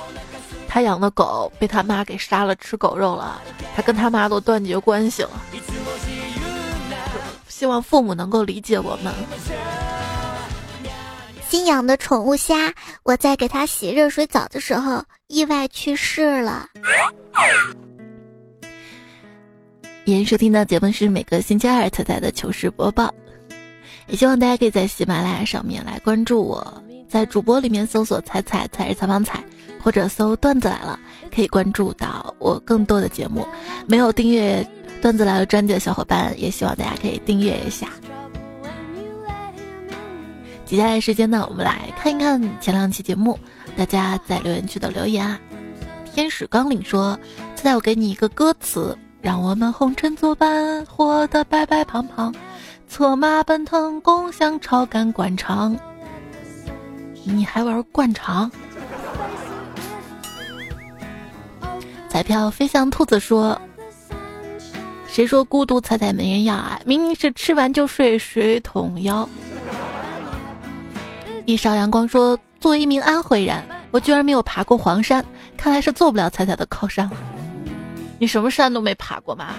[0.69, 3.41] 他养的狗被他妈给杀了，吃狗肉了。
[3.75, 5.31] 他跟他妈都断绝关系了。
[7.49, 9.13] 希望父母能够理解我们。
[11.49, 16.67] 新养的宠物虾，我在给它洗热水澡的时候意外去世了。
[20.05, 23.13] 您收听到节目是每个星期二特在的糗事播报，
[24.07, 26.83] 也希望大家可以在喜马拉雅上面来关注我。
[27.09, 29.43] 在主播里面搜索“彩彩彩是采访彩”，
[29.83, 31.01] 或者搜“段子来了”，
[31.35, 33.47] 可以关注到我更多的节目。
[33.87, 34.65] 没有订阅
[35.01, 37.89] “段子来了”专辑的小伙伴，也希望大家可以订阅一下。
[40.67, 43.39] 接下来时间呢，我们来看一看前两期节目
[43.75, 45.41] 大家在留言区的留言啊。
[46.15, 47.19] 天使纲领说
[47.57, 52.35] ：“现在我给你一个歌词，让我们红尘作伴，活得白白胖胖，
[52.87, 55.75] 策马奔腾，共享超感官场。”
[57.35, 58.51] 你还玩灌肠？
[62.09, 63.61] 彩票飞向兔子说
[65.07, 66.81] ：“谁说孤独彩彩没人要啊？
[66.85, 69.29] 明明是吃完就睡，水桶腰。”
[71.45, 75.25] 一勺阳光说：“作为一名安徽人，我居然没有爬过黄山，
[75.57, 77.17] 看来是做不了彩彩的靠山了。
[78.19, 79.55] 你什么山都没爬过吗？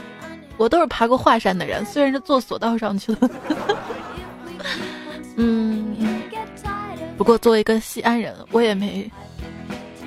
[0.58, 3.30] 我都是爬过华山的人，虽然是坐索道上去的。
[5.38, 5.79] 嗯。
[7.20, 9.12] 不过作为一个西安人，我也没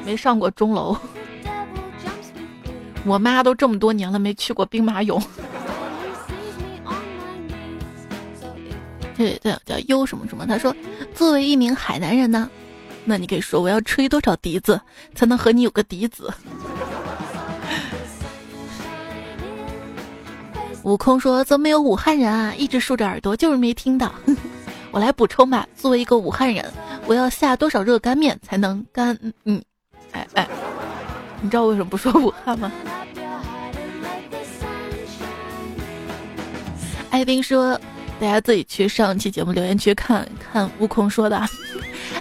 [0.03, 0.97] 没上过钟楼。
[3.05, 5.23] 我妈都这么多年了没去过兵马俑。
[9.15, 10.47] 对对，叫优什么什么？
[10.47, 10.75] 他说，
[11.15, 12.49] 作为一名海南人呢，
[13.05, 14.81] 那你可以说我要吹多少笛子
[15.15, 16.33] 才能和你有个笛子？
[20.83, 22.55] 悟空说，怎么没有武汉人啊？
[22.57, 24.11] 一直竖着耳朵，就是没听到。
[24.93, 26.71] 我来补充吧，作为一个武汉人。
[27.07, 29.19] 我要下多少热干面才能干？
[29.45, 29.61] 嗯，
[30.13, 30.47] 哎哎，
[31.41, 32.71] 你知道为什么不说武汉吗？
[37.11, 37.73] 艾冰说，
[38.21, 40.71] 大家自己去上期节目留言区看看。
[40.79, 41.41] 悟空说的，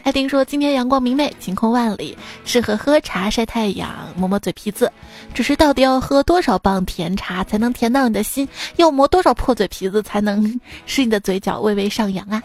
[0.04, 4.92] 艾丁说今天阳光明媚，晴空万里，适合喝茶晒太阳，磨磨嘴皮子。
[5.34, 8.48] 只是到底要喝多少磅甜茶才能甜到你的心？
[8.78, 12.42] 要磨多少破嘴皮子才能 使你的嘴角微微上扬啊？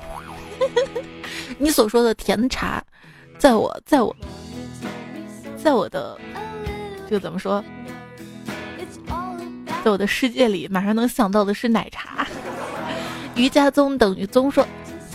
[1.58, 2.82] 你所说的甜茶，
[3.38, 4.14] 在我在我，
[5.56, 6.18] 在我的
[7.08, 7.64] 这个怎么说，
[9.82, 12.26] 在我的世界里，马上能想到的是奶茶。
[13.34, 14.66] 瑜伽宗等于宗说。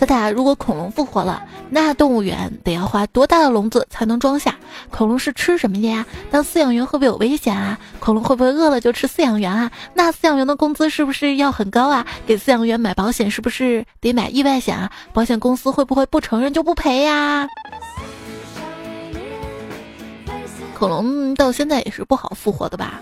[0.06, 4.56] 彩彩，如果恐龙复活了，那动物园得要花多大的笼子才能装下？
[4.90, 6.04] 恐龙是吃什么的呀？
[6.30, 7.78] 当饲养员会不会有危险啊？
[8.00, 9.70] 恐龙会不会饿了就吃饲养员啊？
[9.94, 12.06] 那饲养员的工资是不是要很高啊？
[12.26, 14.90] 给饲养员买保险是不是得买意外险啊？
[15.12, 17.46] 保险公司会不会不承认就不赔呀？
[20.76, 23.00] 恐龙到现在也是不好复活的吧？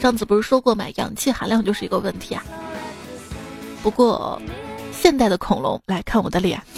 [0.00, 0.86] 上次不是说过吗？
[0.96, 2.42] 氧气含量就是一个问题啊。
[3.82, 4.40] 不过。
[5.00, 6.60] 现代的恐龙来看我的脸。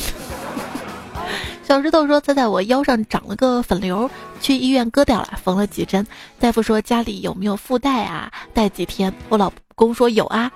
[1.66, 4.08] 小石头说：“他在我腰上长了个粉瘤，
[4.40, 6.06] 去医院割掉了，缝了几针。
[6.38, 8.30] 大夫说家里有没有腹带啊？
[8.52, 9.12] 带几天？
[9.28, 10.52] 我老公说有啊。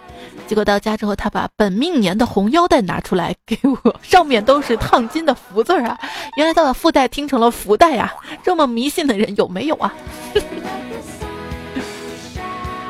[0.46, 5.98] 结果到家之后，他把本命年的红腰带拿出来给我，上面都是烫金的福字啊！
[6.36, 8.14] 原来他把腹带听成了福袋呀！
[8.44, 9.92] 这么迷信的人有没有啊？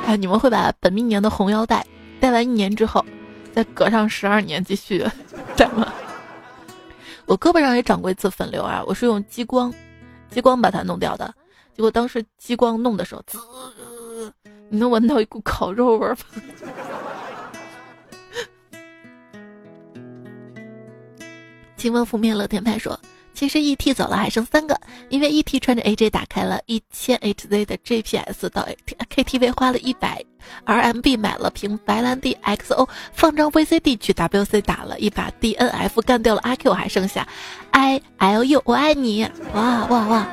[0.07, 1.87] 哎，你们会把本命年的红腰带
[2.21, 3.05] 戴完一年之后？”
[3.57, 5.03] 再隔上十二年继续
[5.57, 5.91] 戴吗？
[7.25, 9.73] 我胳膊上也长过一次粉瘤啊，我是用激光，
[10.29, 11.35] 激光把它弄掉的。
[11.75, 13.39] 结果当时激光弄的时候，滋，
[14.69, 16.19] 你能闻到一股烤肉味儿吗？
[21.79, 23.01] 请问负面乐天派说，
[23.37, 28.49] 其实 E T 走了还剩三个，因为 E T 穿着 A J 打开了一千 H Z 的 G P S
[28.49, 28.67] 到
[29.11, 30.25] K T V 花了一百
[30.65, 35.53] R M B 买了瓶白兰地 X O 放张 V C D 去 W C 打了一把 D
[35.53, 37.29] N F 干掉了阿 Q 还剩下
[37.73, 40.27] I L U 我爱你哇哇哇！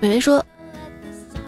[0.00, 0.44] 伟伟说，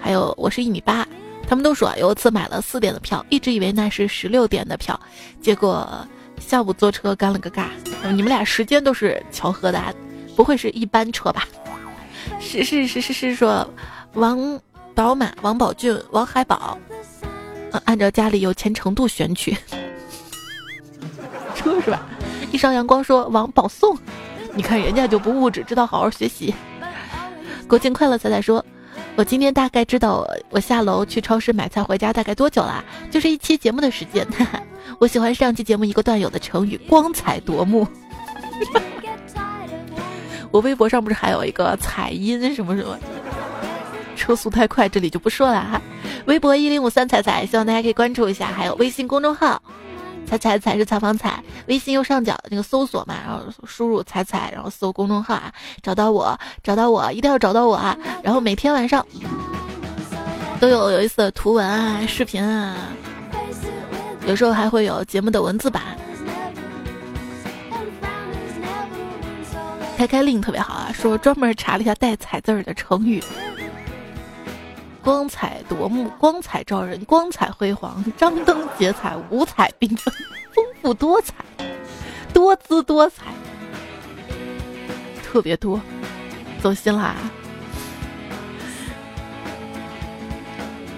[0.00, 1.04] 还有我是一米八，
[1.48, 4.98] 他们都说有一次买了四点的票，一直以为那是十六点的票，
[5.42, 6.06] 结果。
[6.40, 7.64] 下午坐车干了个尬，
[8.12, 9.82] 你们俩时间都是巧合的，
[10.34, 11.46] 不会是一班车吧？
[12.40, 13.68] 是是是是是说，
[14.14, 14.60] 王
[14.94, 16.78] 宝马、王宝俊、王海宝，
[17.84, 19.56] 按照家里有钱程度选取，
[21.54, 22.06] 车是吧？
[22.50, 23.96] 一上阳光说王宝送，
[24.54, 26.54] 你看人家就不物质，知道好好学习。
[27.66, 28.64] 国庆快乐彩彩说，
[29.18, 34.24] 我今天大概知道我下楼去超市买菜回家大概多久了，就是一期节目的时间。
[35.00, 37.84] 我喜欢上期节目一个段友的成语“光彩夺目”。
[40.52, 42.96] 我微博上不是还有一个彩音什么什么？
[44.14, 45.82] 车速太快，这里就不说了哈。
[46.26, 48.46] 微博一零五三彩彩，希望大家可以关注一下。
[48.46, 49.60] 还有微信公众号
[50.28, 57.96] “彩彩彩是采访彩”，微信右上角那个搜索嘛，然后输入“彩彩”，然后搜公众号啊，找到我，找到我，一定要找到我啊！
[58.22, 59.04] 然后每天晚上
[60.60, 62.76] 都有有意思的图文啊、视频啊。
[64.26, 65.82] 有时候还会有节目的文字版。
[69.96, 73.22] 开开令特别好啊，说专门查了一下带“彩”字儿的成语：
[75.02, 80.12] 光彩夺目、光彩照人、光彩辉煌、张灯结彩、五彩缤纷、
[80.52, 81.34] 丰富多彩、
[82.32, 83.24] 多姿多彩，
[85.24, 85.80] 特别多，
[86.60, 87.14] 走心啦。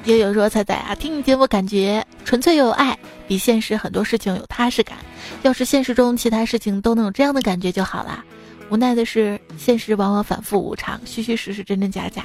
[0.05, 0.65] 也有说彩。
[0.65, 0.75] 彩。
[0.75, 2.99] 啊，听你节目感觉纯粹又有爱。
[3.29, 4.99] 比现实很多事情有踏实感，
[5.43, 8.25] 要是现实中其他事情都能有这样的感觉就好了。
[8.71, 12.25] 无奈的是，现实往往反复无常，虚虚实实，真真假假。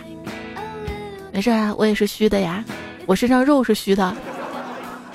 [1.36, 2.64] 没事啊，我也是虚的呀，
[3.06, 4.16] 我身上肉是虚的，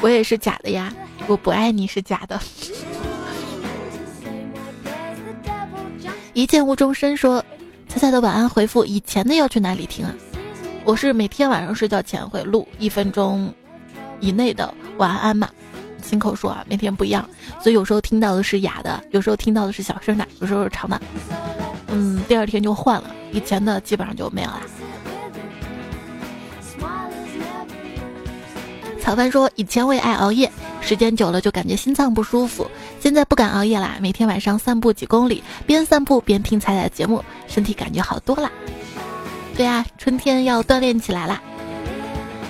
[0.03, 0.93] 我也是假的呀，
[1.27, 2.39] 我不爱你是假的。
[6.35, 7.43] 一见无中深说，
[7.89, 10.15] 彩彩的晚安回复以前的要去哪里听啊？
[10.85, 13.51] 我是每天晚上睡觉前会录一分钟
[14.21, 15.49] 以内的晚安嘛。
[16.03, 17.27] 亲口说啊，每天不一样，
[17.63, 21.01] 所以有时候听到的是哑的，有时候听到的是小声的，有时候是长的。
[21.87, 24.61] 嗯，第二天就换了，以前的基本上就没有了。
[29.01, 38.51] 草帆说，以前我也爱熬夜，时间久了就感觉心脏不舒服，现在不敢熬夜啦，每天晚上散步几公里，边散步边听彩彩节目，身体感觉好多啦。
[39.57, 41.41] 对呀，春天要锻炼起来啦。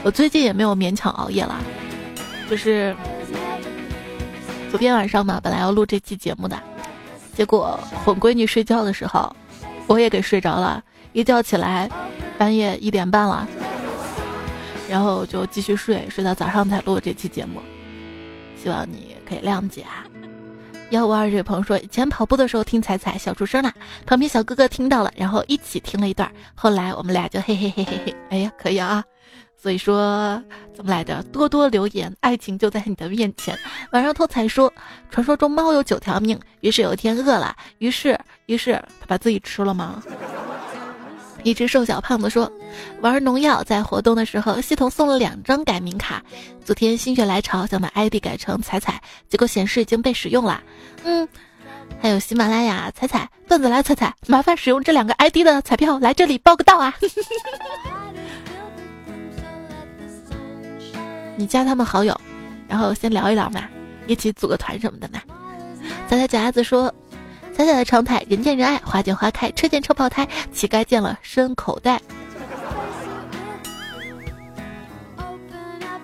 [0.03, 1.57] 我最近也没有勉强熬夜了，
[2.51, 2.95] 就是。
[4.71, 6.57] 昨天晚上嘛，本来要录这期节目的，
[7.35, 9.35] 结果哄闺女睡觉的时候，
[9.89, 10.81] 我也给睡着了。
[11.13, 11.91] 一觉起来，
[12.39, 13.49] 半夜一点半了，
[14.91, 17.61] 然后就继续睡，睡到早上才录这期节目。
[18.61, 20.05] 希望你可以谅解啊。
[20.91, 23.73] 幺五二这位朋友说，以前跑步的时候听彩彩笑出声了，
[24.05, 29.05] 旁边小哥哥听到了，然后一起听了一段，后来我们俩就嘿嘿嘿嘿嘿，哎呀，可以啊。
[29.57, 30.43] 所以说
[30.75, 31.23] 怎么来着？
[31.31, 33.57] 多多留言，爱情就在你的面前。
[33.93, 34.73] 晚上偷彩说，
[35.11, 40.03] 传说中猫有九条命，于是有一天饿了，于是于是他把自己吃了吗？
[41.43, 42.51] 一只瘦小胖子说，
[43.01, 46.23] 玩农药在活动的时候，系统送了两张改名卡。
[46.65, 50.63] 昨天心血来潮想把 ID 改成彩彩，结果显示已经被使用了。
[51.05, 51.27] 嗯，
[52.01, 56.95] 还有喜马拉雅彩彩段子来彩彩，麻烦使用这两个 ID 的彩票来这里报个到啊。
[61.37, 62.21] 你加他们好友，
[62.69, 63.65] 然后先聊一聊嘛，
[64.07, 65.21] 一起组个团什么的嘛。
[66.09, 66.95] 彩彩脚丫子说
[67.61, 72.01] ：“彩彩的常态，人见人爱，花见花开，车见车爆胎，乞丐见了伸口袋。”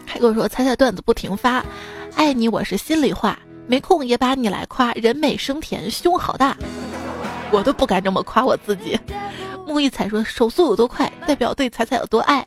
[0.04, 1.64] 还跟我说：“彩彩段子不停发，
[2.14, 6.54] 爱你我是心里话，没空也把你来夸，人美声甜，胸好大。”
[7.50, 8.98] 我都不敢这么夸我自己。
[9.66, 12.46] 木易彩说：“手速有多快，代表对彩彩有多爱。”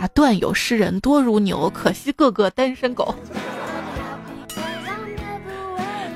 [0.00, 3.12] 啊，段友诗人多如牛，可惜个个单身狗。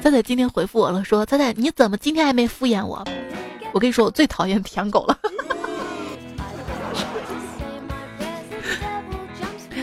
[0.04, 3.02] 仔仔今天回复我了，说仔仔你怎么今天还没敷衍我？
[3.72, 5.18] 我跟你说，我最讨厌舔狗了。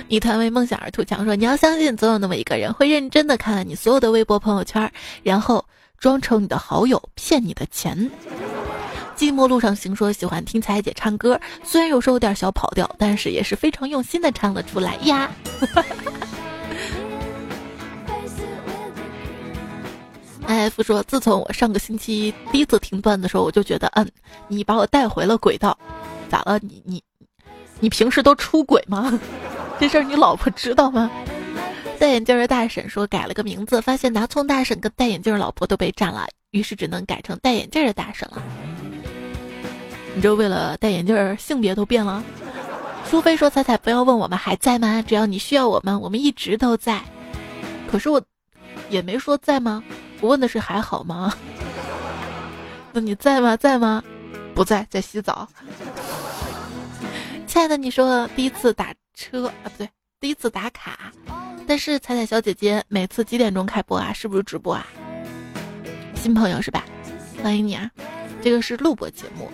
[0.07, 4.91] 你团为梦想而图强说，你要相信，总有那么一个人会认真的看了你所有的微博朋友圈，
[5.23, 5.65] 然后
[5.97, 8.11] 装成你的好友骗你的钱。
[9.15, 15.31] 寂寞路上行说喜欢听彩姐唱歌，虽然有时候有点小跑调，但是也是非常用心的唱了出来呀。
[20.57, 24.09] F 说：“自从我上个星期第一次听段的时候，我就觉得，嗯，
[24.47, 25.77] 你把我带回了轨道。
[26.29, 26.59] 咋了？
[26.59, 27.03] 你你
[27.79, 29.19] 你平时都出轨吗？
[29.79, 31.09] 这事儿你老婆知道吗？”
[31.99, 38.41] 戴眼镜的大婶说：“改了个名字，发现拿葱大婶跟戴眼镜老婆都被占了，于是只能改成戴眼镜的大婶了。
[40.15, 42.23] 你这为了戴眼镜，性别都变了。”
[43.05, 45.03] 苏菲说：“彩彩，不要问我们还在吗？
[45.05, 47.01] 只要你需要我们，我们一直都在。
[47.91, 48.21] 可是我
[48.89, 49.83] 也没说在吗？
[50.21, 51.33] 我问的是还好吗？
[52.93, 53.57] 那你在吗？
[53.57, 54.03] 在吗？
[54.53, 55.47] 不在，在洗澡。
[57.47, 61.11] 亲爱的，你说第一次打车啊，不对，第一次打卡。
[61.67, 64.13] 但是彩彩小姐姐每次几点钟开播啊？
[64.13, 64.85] 是不是直播啊？
[66.15, 66.85] 新朋友是吧？
[67.41, 67.89] 欢迎你啊！
[68.41, 69.49] 这个是录播节目。”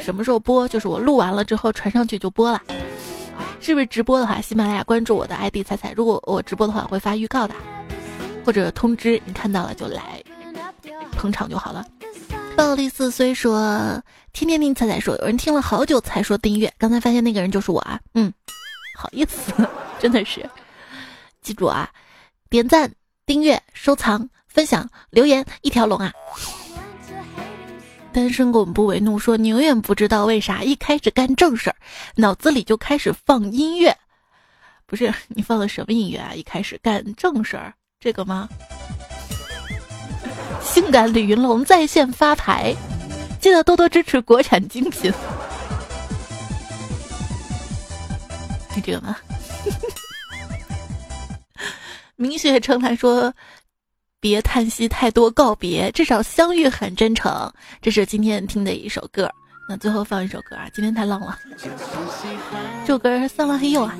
[0.00, 0.66] 什么时候播？
[0.68, 2.60] 就是我录完了之后传上去就播了，
[3.60, 7.54] 是不是直播的话，喜马拉雅关注我的 ID 彩彩，如果我直播的话会发预告的，
[8.44, 10.22] 或者通知你看到了就来
[11.12, 11.84] 捧场就好了。
[12.56, 18.32] 暴力四虽说天天听彩彩说，有人听了好久才说订阅，刚才发现那个人就是我啊，嗯，
[18.96, 19.52] 好意思，
[19.98, 20.48] 真的是，
[21.40, 21.90] 记住啊，
[22.48, 22.92] 点赞、
[23.26, 26.12] 订阅、收藏、分享、留言一条龙啊。
[28.12, 31.76] 单身狗不为怒说：“你永远不知道为啥一开始干正事儿，
[32.14, 33.96] 脑子里就开始放音乐。
[34.86, 36.32] 不是你放的什么音乐啊？
[36.32, 37.74] 一开始干正事儿，
[38.04, 38.46] 这个吗？
[40.62, 42.74] 性感李云龙在线发牌，
[43.40, 45.10] 记得多多支持国产精品。
[48.76, 49.16] 你这个吗？
[52.16, 53.32] 明雪成来说。”
[54.20, 57.52] 别叹息太多，告别至少相遇很真诚。
[57.82, 59.30] 这是今天听的一首歌。
[59.68, 61.38] 那最后放一首歌啊，今天太浪了。
[61.58, 63.94] 这首歌桑浪黑柚啊。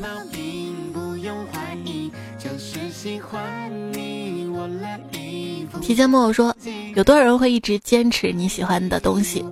[5.81, 6.57] 提前木偶说，
[6.95, 9.45] 有多少人会一直坚持你喜欢的东西？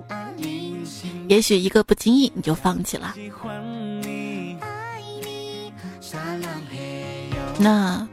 [1.27, 3.15] 也许一个不经意你就放弃了。
[7.59, 8.07] 那。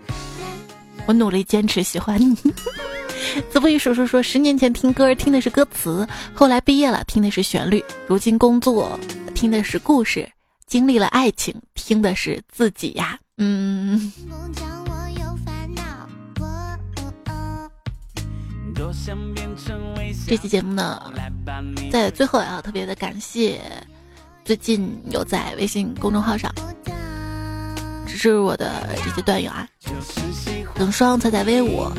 [1.06, 2.36] 我努力坚持喜欢你。
[3.50, 8.96] 子不语叔叔说，十年前听歌听的是歌词，后来毕业了听的是旋律，如今工作
[9.34, 10.30] 听的是故事，
[10.66, 13.18] 经历了爱情听的是自己呀。
[13.38, 14.12] 嗯。
[20.26, 21.12] 这期节目呢，
[21.90, 23.60] 在最后要特别的感谢，
[24.44, 26.52] 最近有在微信公众号上。
[28.06, 29.66] 是我的这些段友啊，
[30.76, 31.90] 冷霜彩彩威武，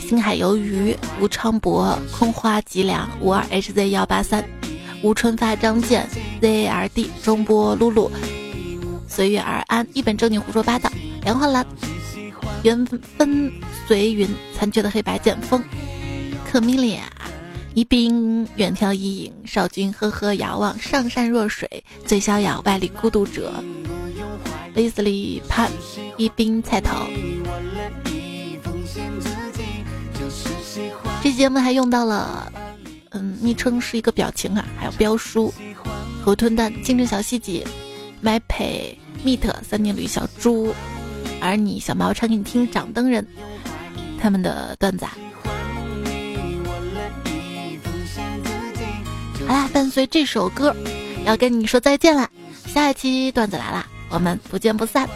[0.00, 4.44] 星海鱿鱼吴昌博空花脊梁五二 hz 幺八三
[5.02, 6.08] 吴春发张健
[6.40, 8.10] zrd 中波露露
[9.06, 10.90] 随遇而安一本正经胡说八道
[11.22, 11.64] 梁焕兰
[12.64, 12.84] 缘
[13.16, 13.52] 分
[13.86, 15.62] 随云残缺的黑白剑锋
[16.48, 17.02] 可米莉亚
[17.74, 23.52] 一冰远眺一影少君呵呵遥望上善若水最逍遥万里孤独者。
[24.74, 25.70] 雷斯利潘
[26.16, 27.06] 一冰菜头，
[31.22, 32.52] 这节目还用到了，
[33.10, 35.52] 嗯，昵称是一个表情啊，还有标书，
[36.22, 37.66] 河豚蛋、精致小细节、
[38.20, 40.74] 麦培、meet 三年驴小猪，
[41.40, 43.26] 而你小毛唱给你听，掌灯人。
[44.20, 45.06] 他们的段子。
[49.46, 50.74] 好啦，伴随这首歌，
[51.24, 52.28] 要跟你说再见啦，
[52.66, 53.86] 下一期段子来啦。
[54.08, 55.08] 我们不见不散，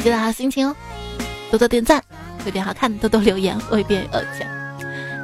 [0.00, 0.76] 记得好心情哦，
[1.50, 2.02] 多多点赞
[2.44, 4.46] 会变好看，多多留言会变有钱。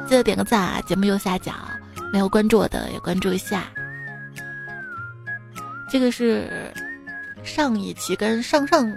[0.07, 0.81] 记得点个赞啊！
[0.87, 1.53] 节目右下角
[2.13, 3.65] 没有关注我的也关注一下。
[5.89, 6.73] 这个是
[7.43, 8.91] 上一期跟上上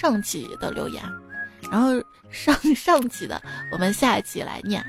[0.00, 1.02] 上期的留言，
[1.70, 1.90] 然后
[2.30, 3.42] 上上期的
[3.72, 4.84] 我们下一期来念。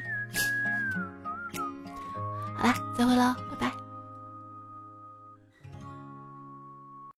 [2.57, 3.84] 好啦，再会喽，拜拜。